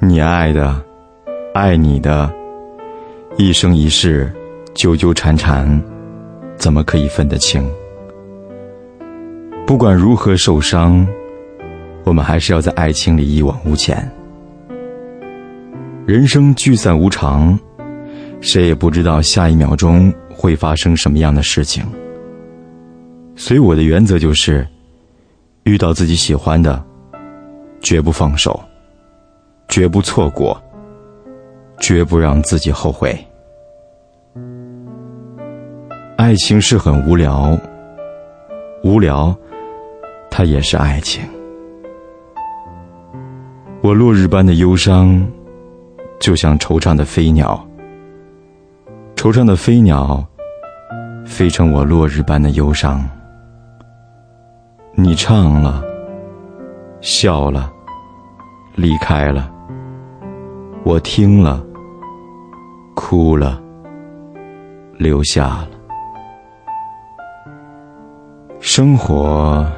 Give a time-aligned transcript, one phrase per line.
[0.00, 0.80] 你爱的，
[1.52, 2.32] 爱你的，
[3.36, 4.32] 一生一世，
[4.72, 5.82] 纠纠缠缠，
[6.56, 7.68] 怎么可以分得清？
[9.66, 11.04] 不管如何受伤，
[12.04, 14.08] 我们还是要在爱情里一往无前。
[16.06, 17.58] 人生聚散无常，
[18.40, 21.84] 谁也不知道下一秒钟会发生什么样的事情。
[23.34, 24.64] 所以我的原则就是，
[25.64, 26.80] 遇到自己喜欢的，
[27.80, 28.62] 绝不放手。
[29.68, 30.60] 绝不错过，
[31.78, 33.16] 绝不让自己后悔。
[36.16, 37.56] 爱情是很无聊，
[38.82, 39.36] 无聊，
[40.30, 41.22] 它也是爱情。
[43.82, 45.24] 我落日般的忧伤，
[46.18, 47.64] 就像惆怅的飞鸟。
[49.14, 50.24] 惆怅的飞鸟，
[51.24, 53.08] 飞成我落日般的忧伤。
[54.94, 55.84] 你唱了，
[57.00, 57.70] 笑了，
[58.74, 59.52] 离开了。
[60.88, 61.62] 我听了，
[62.94, 63.62] 哭了，
[64.96, 65.68] 留下了。
[68.58, 69.70] 生活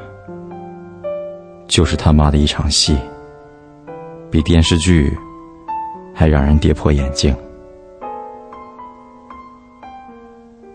[1.67, 2.97] 就是他妈的一场戏，
[4.31, 5.13] 比电视剧
[6.15, 7.35] 还让人跌破眼镜。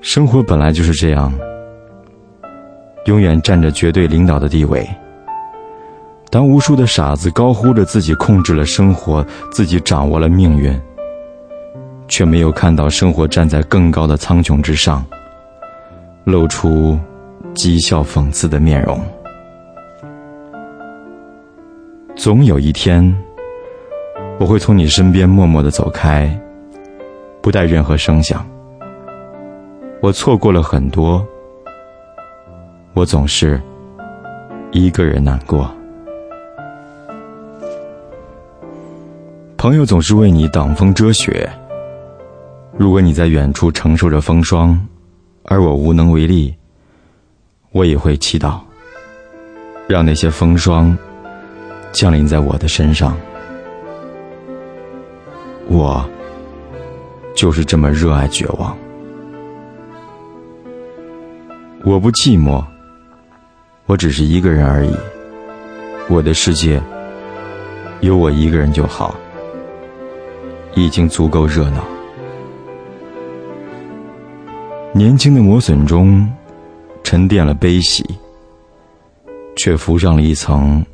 [0.02, 1.34] 生活本来就是这样，
[3.06, 4.86] 永远占着绝对领导的地位。
[6.30, 10.78] 当无数的傻子高呼着自己控制了生活，自己掌握了命运，
[12.08, 15.06] 却没有看到生活站在更高的苍穹之上，
[16.26, 17.00] 露出
[17.54, 19.00] 讥笑讽刺的面容。
[22.16, 23.16] 总有一天，
[24.40, 26.30] 我会从你身边默默的走开，
[27.42, 28.46] 不带任何声响。
[30.02, 31.26] 我错过了很多，
[32.94, 33.62] 我总是
[34.72, 35.75] 一个人难过。
[39.66, 41.52] 朋友总是为你挡风遮雪。
[42.78, 44.80] 如果你在远处承受着风霜，
[45.46, 46.54] 而我无能为力，
[47.72, 48.60] 我也会祈祷，
[49.88, 50.96] 让那些风霜
[51.92, 53.18] 降临在我的身上。
[55.68, 56.08] 我
[57.36, 58.78] 就是这么热爱绝望。
[61.84, 62.64] 我不寂寞，
[63.88, 64.96] 我只是一个人而已。
[66.08, 66.80] 我的世界
[68.02, 69.16] 有我一个人就好。
[70.76, 71.84] 已经足够热闹。
[74.94, 76.30] 年轻的磨损中，
[77.04, 78.06] 沉淀了悲喜，
[79.56, 80.86] 却浮上了一层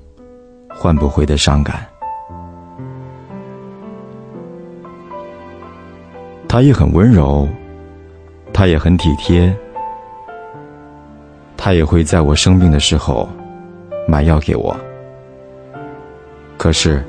[0.70, 1.86] 换不回的伤感。
[6.47, 7.47] 他也很温柔，
[8.52, 9.56] 他也很体贴，
[11.56, 13.30] 他也会在我生病的时候
[14.08, 14.75] 买药给我。
[16.58, 17.03] 可是，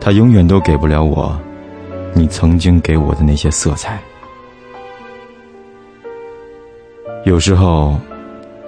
[0.00, 1.38] 他永远都给不了我。
[2.16, 4.00] 你曾经给我的那些色彩，
[7.24, 7.94] 有时候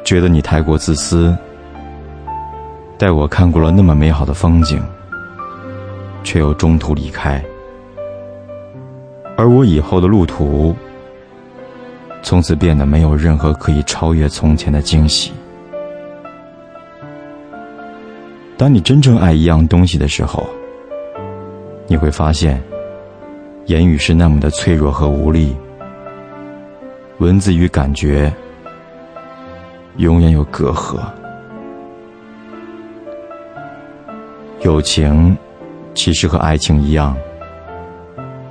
[0.04, 1.34] 觉得你太过自私，
[2.98, 4.78] 带我看过了那么美好的风景，
[6.22, 7.42] 却又中途离开，
[9.34, 10.76] 而我以后的路途，
[12.22, 15.32] 从此变得没有任何可以超越从前的惊喜。
[18.58, 20.46] 当你真正爱一样东西的时候，
[21.86, 22.62] 你会发现。
[23.68, 25.54] 言语是那么的脆弱和无力，
[27.18, 28.32] 文字与感觉
[29.98, 30.98] 永远有隔阂。
[34.62, 35.36] 友情
[35.92, 37.14] 其实和爱情一样，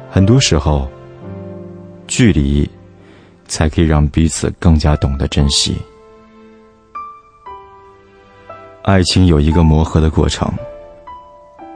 [0.08, 0.88] 很多时候，
[2.06, 2.70] 距离
[3.48, 5.76] 才可以让彼此更加懂得珍惜。
[8.84, 10.48] 爱情有一个磨合的过程，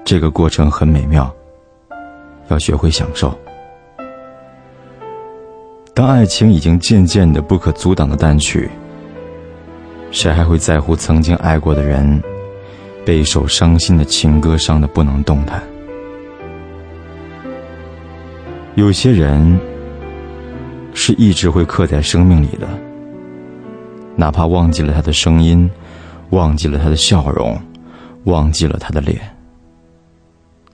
[0.06, 1.36] 这个过程很美妙。
[2.52, 3.36] 要学会享受。
[5.94, 8.70] 当爱情已经渐渐的不可阻挡的淡去，
[10.12, 12.22] 谁还会在乎曾经爱过的人
[13.06, 15.62] 被一首伤心的情歌伤得不能动弹？
[18.76, 19.60] 有些人
[20.94, 22.68] 是一直会刻在生命里的，
[24.16, 25.70] 哪怕忘记了他的声音，
[26.30, 27.62] 忘记了他的笑容，
[28.24, 29.20] 忘记了他的脸，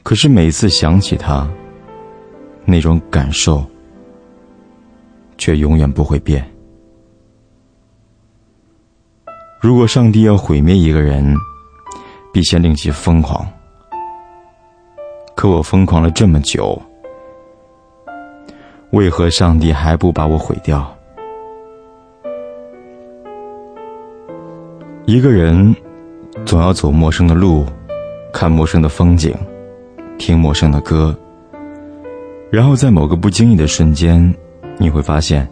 [0.04, 1.48] 可是每次想起他。
[2.70, 3.66] 那种感受，
[5.38, 6.46] 却永远不会变。
[9.62, 11.34] 如果上帝要毁灭一个人，
[12.34, 13.48] 必先令其疯狂。
[15.34, 16.80] 可我疯狂了这么久，
[18.92, 20.94] 为何上帝还不把我毁掉？
[25.06, 25.74] 一个人
[26.46, 27.66] 总要走陌生的路，
[28.34, 29.34] 看陌生的风景，
[30.18, 31.18] 听陌生的歌，
[32.50, 34.34] 然后在某个不经意的瞬间，
[34.78, 35.48] 你会发现，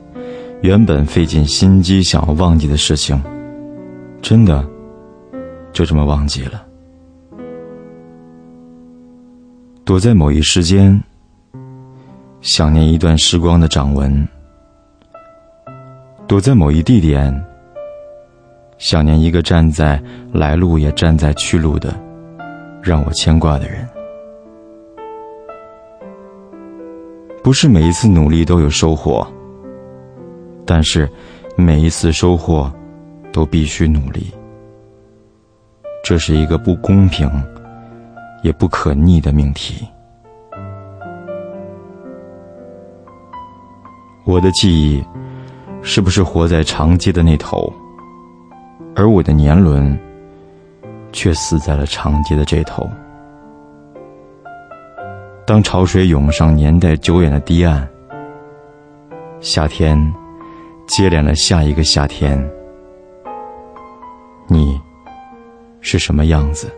[0.62, 3.22] 原本费尽心机想要忘记的事情，
[4.22, 4.66] 真的
[5.74, 6.66] 就这么忘记了。
[9.84, 11.00] 躲在某一时间，
[12.42, 14.26] 想念一段时光的掌纹；
[16.28, 17.46] 躲在某一地点，
[18.78, 20.02] 想念一个站在
[20.32, 21.94] 来路也站在去路的，
[22.82, 23.88] 让我牵挂的人。
[27.46, 29.24] 不是每一次努力都有收获，
[30.66, 31.08] 但是
[31.56, 32.74] 每一次收获
[33.32, 34.34] 都必须努力。
[36.04, 37.30] 这是一个不公平。
[38.44, 39.88] 也不可逆的命题。
[44.24, 45.04] 我的记忆
[45.82, 47.74] 是不是活在长街的那头，
[48.96, 49.98] 而我的年轮
[51.12, 52.88] 却死在了长街的这头？
[55.56, 57.88] 当潮水涌上年代久远的堤岸，
[59.40, 59.98] 夏天
[60.86, 62.38] 接连了下一个夏天，
[64.50, 64.78] 你
[65.80, 66.70] 是什么样子？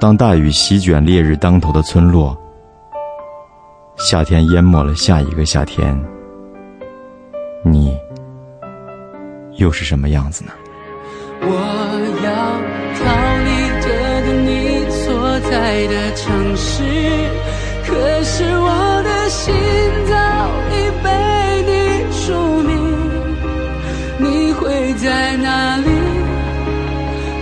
[0.00, 2.34] 当大雨席卷烈日当头的村落，
[3.98, 5.94] 夏天淹没了下一个夏天，
[7.62, 7.94] 你
[9.58, 10.52] 又是什么样子呢？
[11.42, 11.81] 我
[15.72, 16.82] 爱的城市，
[17.86, 19.54] 可是我的心
[20.06, 20.12] 早
[20.68, 20.72] 已
[21.02, 21.08] 被
[21.66, 21.72] 你
[22.12, 22.20] 署
[22.60, 22.70] 名。
[24.18, 25.88] 你会在哪里？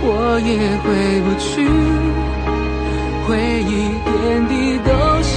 [0.03, 0.49] 我也
[0.79, 0.87] 回
[1.25, 1.51] 不去。
[3.27, 3.35] 回
[3.67, 3.69] 忆
[4.07, 4.15] 点
[4.47, 4.89] 滴都
[5.21, 5.35] 是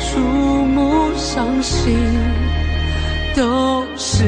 [0.00, 0.08] 触
[0.64, 1.84] 目伤心，
[3.36, 4.24] 都是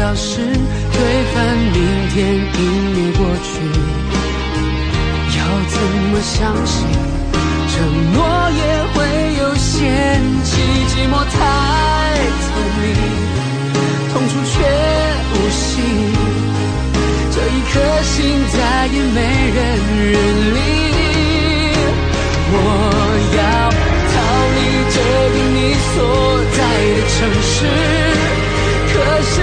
[0.00, 0.96] 消失，推
[1.34, 1.36] 翻
[1.74, 1.76] 明
[2.08, 2.16] 天，
[2.54, 2.56] 泯
[2.96, 3.52] 灭过去。
[5.36, 5.38] 要
[5.68, 5.76] 怎
[6.08, 6.88] 么相信，
[7.68, 7.76] 承
[8.14, 8.16] 诺
[8.50, 8.60] 也
[8.94, 8.96] 会
[9.42, 9.84] 有限
[10.42, 10.56] 期？
[10.88, 11.36] 寂寞太
[12.40, 12.48] 聪
[12.80, 12.82] 明，
[14.10, 14.52] 痛处却
[15.34, 15.68] 无心。
[17.30, 18.08] 这一颗心
[18.54, 18.56] 再
[18.86, 19.20] 也没
[19.54, 19.60] 人
[20.12, 20.14] 认
[20.54, 20.58] 领。
[22.52, 22.56] 我
[23.36, 23.38] 要
[24.08, 24.16] 逃
[24.56, 24.58] 离
[24.94, 24.96] 这
[25.28, 25.58] 个你
[25.92, 25.92] 所
[26.56, 26.58] 在
[26.88, 27.52] 的城市，
[28.88, 29.36] 可是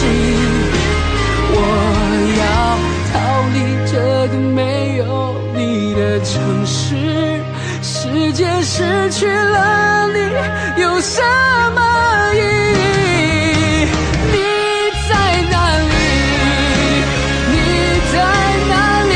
[0.00, 0.06] 起，
[1.52, 1.56] 我
[2.40, 2.42] 要
[3.12, 3.14] 逃
[3.52, 3.56] 离
[3.92, 3.92] 这
[4.28, 5.04] 个没有
[5.54, 5.60] 你
[5.94, 6.32] 的城
[6.64, 6.78] 市。
[7.82, 10.18] 世界失去了你，
[10.80, 11.20] 有什
[11.74, 11.78] 么
[12.34, 13.86] 意义？
[14.32, 14.36] 你
[15.06, 15.10] 在
[15.50, 15.54] 哪
[15.90, 15.92] 里？
[17.52, 17.54] 你
[18.10, 18.14] 在
[18.70, 18.72] 哪
[19.04, 19.12] 里？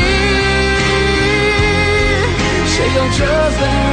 [2.67, 3.19] 谁有这
[3.57, 3.84] 份？